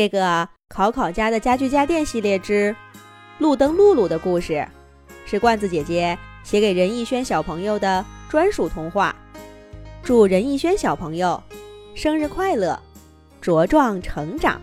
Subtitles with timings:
[0.00, 2.74] 这个考考家的家具家电系列之
[3.36, 4.66] 《路灯露露》的故事，
[5.26, 9.14] 是罐子姐姐写给任逸轩小朋友的专属童话。
[10.02, 11.42] 祝任逸轩小朋友
[11.94, 12.80] 生日快乐，
[13.42, 14.58] 茁壮成长！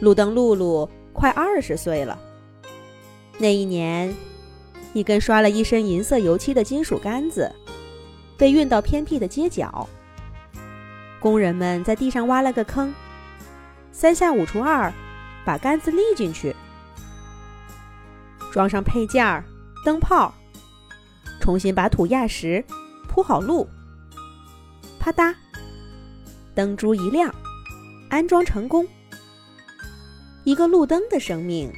[0.00, 2.18] 路灯露露快二十岁了。
[3.38, 4.12] 那一年，
[4.92, 7.48] 一根刷了一身银色油漆的金属杆子
[8.36, 9.88] 被运到偏僻的街角，
[11.20, 12.92] 工人们在地上挖了个坑。
[13.92, 14.92] 三下五除二，
[15.44, 16.54] 把杆子立进去，
[18.52, 19.44] 装上配件儿、
[19.84, 20.32] 灯泡，
[21.40, 22.64] 重新把土压实，
[23.08, 23.68] 铺好路。
[24.98, 25.34] 啪嗒，
[26.54, 27.34] 灯珠一亮，
[28.08, 28.86] 安装成功。
[30.44, 31.70] 一个路灯的生命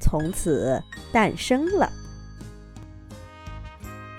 [0.00, 0.82] 从此
[1.12, 1.90] 诞生了。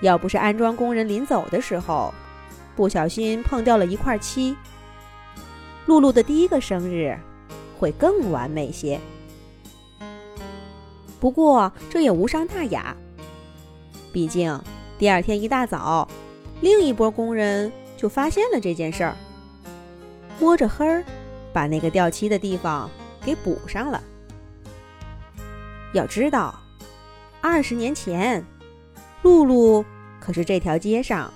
[0.00, 2.14] 要不是安装工人临走的时候
[2.76, 4.56] 不小心碰掉了一块漆。
[5.88, 7.18] 露露的第一个生日
[7.78, 9.00] 会更完美些，
[11.18, 12.94] 不过这也无伤大雅。
[14.12, 14.60] 毕竟
[14.98, 16.06] 第二天一大早，
[16.60, 19.16] 另一波工人就发现了这件事儿，
[20.38, 21.02] 摸着黑儿
[21.54, 22.90] 把那个掉漆的地方
[23.24, 24.02] 给补上了。
[25.94, 26.54] 要知道，
[27.40, 28.44] 二十年前，
[29.22, 29.82] 露露
[30.20, 31.32] 可是这条街上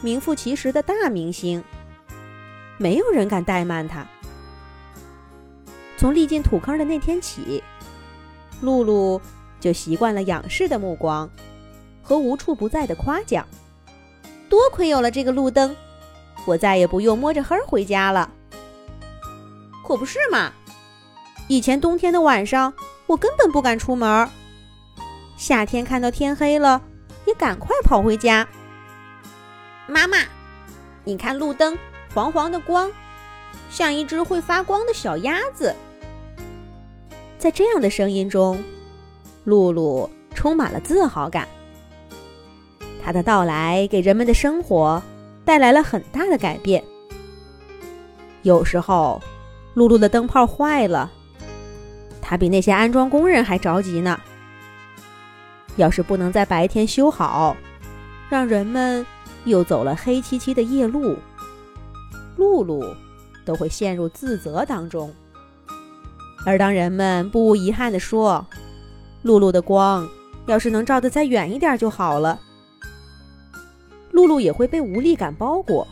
[0.00, 1.62] 名副其实的大明星。
[2.82, 4.04] 没有人敢怠慢他。
[5.96, 7.62] 从历进土坑的那天起，
[8.60, 9.20] 露露
[9.60, 11.30] 就习惯了仰视的目光
[12.02, 13.46] 和无处不在的夸奖。
[14.48, 15.76] 多亏有了这个路灯，
[16.44, 18.28] 我再也不用摸着黑回家了。
[19.86, 20.52] 可不是嘛？
[21.46, 22.74] 以前冬天的晚上，
[23.06, 24.26] 我根本不敢出门；
[25.36, 26.82] 夏天看到天黑了，
[27.26, 28.48] 也赶快跑回家。
[29.86, 30.18] 妈妈，
[31.04, 31.78] 你看路灯。
[32.14, 32.90] 黄黄的光，
[33.70, 35.74] 像一只会发光的小鸭子。
[37.38, 38.62] 在这样的声音中，
[39.44, 41.48] 露露充满了自豪感。
[43.02, 45.02] 她的到来给人们的生活
[45.44, 46.84] 带来了很大的改变。
[48.42, 49.20] 有时候，
[49.74, 51.10] 露露的灯泡坏了，
[52.20, 54.20] 她比那些安装工人还着急呢。
[55.76, 57.56] 要是不能在白天修好，
[58.28, 59.06] 让人们
[59.44, 61.16] 又走了黑漆漆的夜路。
[62.42, 62.84] 露露
[63.44, 65.14] 都会陷入自责当中，
[66.44, 68.44] 而当人们不无遗憾地说
[69.22, 70.08] ：“露露的光
[70.46, 72.40] 要是能照得再远一点就好了。”
[74.10, 75.86] 露露也会被无力感包裹。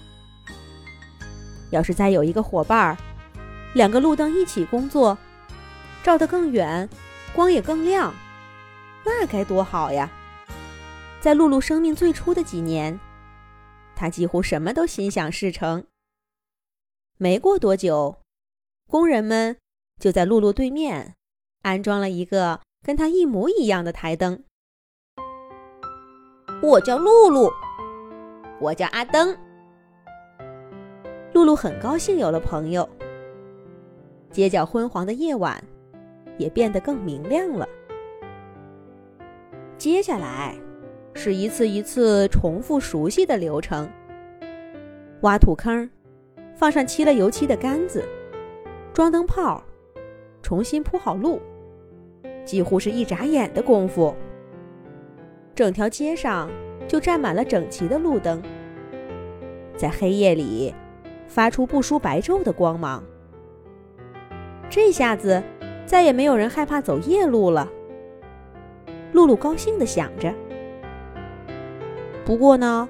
[1.70, 2.96] 要是再有一个伙伴，
[3.74, 5.16] 两个路灯一起工作，
[6.02, 6.88] 照得更远，
[7.32, 8.12] 光也更亮，
[9.04, 10.10] 那该多好呀！
[11.20, 12.98] 在露露生命最初的几年，
[13.94, 15.84] 她几乎什么都心想事成。
[17.22, 18.16] 没过多久，
[18.88, 19.54] 工人们
[20.00, 21.16] 就在露露对面
[21.60, 24.42] 安装了一个跟她一模一样的台灯。
[26.62, 27.50] 我叫露露，
[28.58, 29.36] 我叫阿登。
[31.34, 32.88] 露露很高兴有了朋友。
[34.30, 35.62] 街角昏黄的夜晚
[36.38, 37.68] 也变得更明亮了。
[39.76, 40.56] 接下来
[41.12, 43.86] 是一次一次重复熟悉的流程：
[45.20, 45.90] 挖土坑。
[46.60, 48.04] 放上漆了油漆的杆子，
[48.92, 49.64] 装灯泡，
[50.42, 51.40] 重新铺好路，
[52.44, 54.14] 几乎是一眨眼的功夫，
[55.54, 56.50] 整条街上
[56.86, 58.42] 就站满了整齐的路灯，
[59.74, 60.74] 在黑夜里
[61.26, 63.02] 发出不输白昼的光芒。
[64.68, 65.42] 这下子
[65.86, 67.66] 再也没有人害怕走夜路了。
[69.14, 70.30] 露露高兴地想着。
[72.22, 72.86] 不过呢，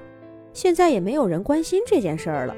[0.51, 2.53] 现在也没有人关心这件事儿了。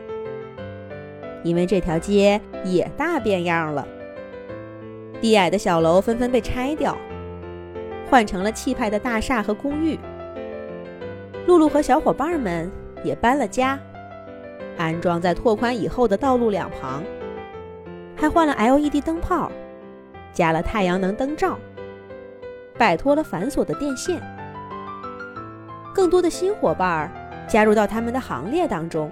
[1.43, 3.85] 因为这条街也大变样了，
[5.21, 6.97] 低矮的小楼纷纷被拆掉，
[8.09, 9.99] 换成了气派的大厦和公寓。
[11.45, 12.71] 露露和小伙伴们
[13.03, 13.77] 也搬了家，
[14.77, 17.03] 安装在拓宽以后的道路两旁，
[18.15, 19.51] 还换了 LED 灯泡，
[20.31, 21.59] 加了太阳能灯罩，
[22.77, 24.21] 摆脱了繁琐的电线。
[25.93, 27.11] 更多的新伙伴
[27.47, 29.11] 加入到他们的行列当中。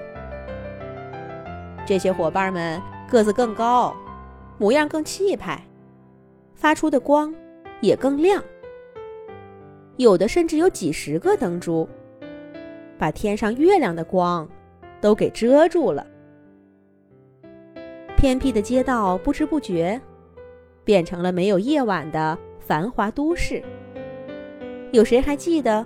[1.91, 3.93] 这些伙伴们个子更高，
[4.57, 5.61] 模样更气派，
[6.55, 7.35] 发出的光
[7.81, 8.41] 也更亮。
[9.97, 11.89] 有的甚至有几十个灯珠，
[12.97, 14.47] 把天上月亮的光
[15.01, 16.07] 都给遮住了。
[18.15, 19.99] 偏僻的街道不知不觉
[20.85, 23.61] 变成了没有夜晚的繁华都市。
[24.93, 25.85] 有谁还记得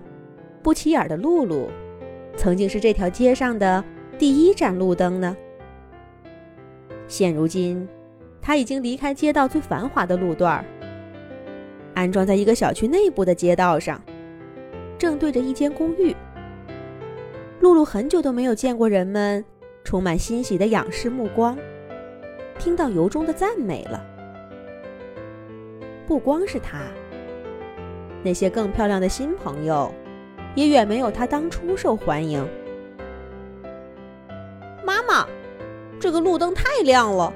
[0.61, 1.67] 不起眼的露露
[2.37, 3.83] 曾经是这条街上的
[4.19, 5.35] 第一盏路灯呢？
[7.07, 7.87] 现如今，
[8.41, 10.65] 他已经离开街道最繁华的路段，
[11.93, 14.01] 安装在一个小区内部的街道上，
[14.97, 16.15] 正对着一间公寓。
[17.61, 19.43] 露露很久都没有见过人们
[19.83, 21.57] 充满欣喜的仰视目光，
[22.59, 24.03] 听到由衷的赞美了。
[26.07, 26.81] 不光是他，
[28.23, 29.91] 那些更漂亮的新朋友，
[30.53, 32.45] 也远没有她当初受欢迎。
[36.05, 37.33] 这个路灯太亮了。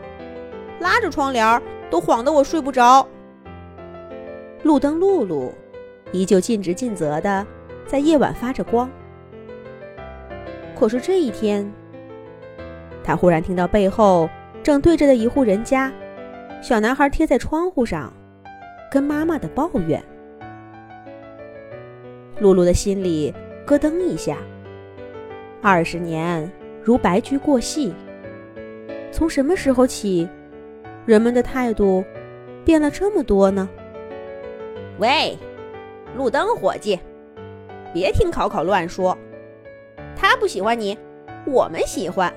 [0.79, 3.03] 拉着窗帘都晃得我睡不着。
[4.61, 5.51] 路灯露露
[6.11, 7.43] 依旧尽职尽责的
[7.87, 8.87] 在夜晚发着光。
[10.77, 11.67] 可是这一天，
[13.03, 14.29] 他忽然听到背后
[14.61, 15.91] 正对着的一户人家，
[16.61, 18.13] 小男孩贴在窗户上，
[18.91, 19.99] 跟妈妈的抱怨。
[22.39, 23.33] 露露的心里
[23.65, 24.37] 咯噔一下。
[25.59, 26.47] 二十年
[26.83, 27.95] 如白驹过隙，
[29.19, 30.25] 从什么时候起？
[31.05, 32.05] 人们的态度
[32.63, 33.67] 变了这么多呢？
[34.97, 35.37] 喂，
[36.15, 36.97] 路灯伙计，
[37.93, 39.17] 别听考考乱说。
[40.15, 40.97] 他不喜欢你，
[41.45, 42.33] 我们喜欢。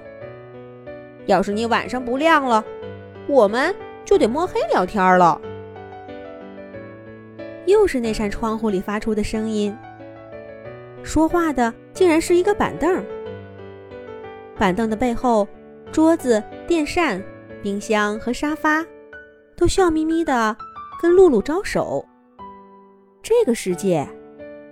[1.27, 2.65] 要是你晚上不亮了，
[3.29, 3.73] 我们
[4.05, 5.41] 就得摸黑聊天了。
[7.67, 9.73] 又是那扇窗户里发出的声音。
[11.05, 13.05] 说话的竟然是一个板凳。
[14.59, 15.47] 板凳的背后，
[15.93, 17.23] 桌子、电扇。
[17.63, 18.85] 冰箱和沙发
[19.57, 20.57] 都笑眯眯的
[21.01, 22.05] 跟露露招手。
[23.23, 24.05] 这个世界，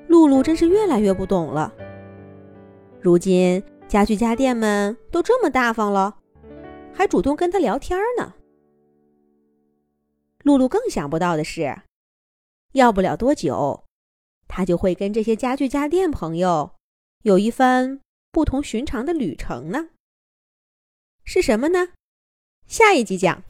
[0.09, 1.73] 露露真是越来越不懂了。
[3.01, 6.17] 如今家具家电们都这么大方了，
[6.93, 8.35] 还主动跟他聊天呢。
[10.43, 11.83] 露露更想不到的是，
[12.73, 13.85] 要不了多久，
[14.49, 16.73] 他就会跟这些家具家电朋友
[17.23, 18.01] 有一番
[18.33, 19.91] 不同寻常的旅程呢。
[21.25, 21.89] 是什么呢？
[22.67, 23.43] 下一集讲。